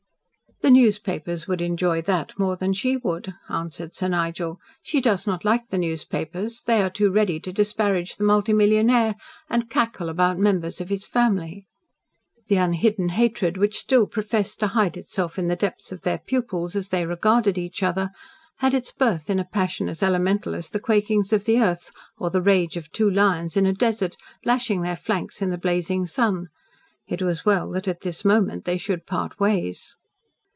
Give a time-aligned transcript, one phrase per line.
[0.61, 4.59] "The newspapers would enjoy that more than she would," answered Sir Nigel.
[4.83, 6.61] "She does not like the newspapers.
[6.61, 9.15] They are too ready to disparage the multi millionaire,
[9.49, 11.65] and cackle about members of his family."
[12.45, 16.75] The unhidden hatred which still professed to hide itself in the depths of their pupils,
[16.75, 18.11] as they regarded each other,
[18.57, 21.89] had its birth in a passion as elemental as the quakings of the earth,
[22.19, 24.15] or the rage of two lions in a desert,
[24.45, 26.49] lashing their flanks in the blazing sun.
[27.07, 29.95] It was well that at this moment they should part ways.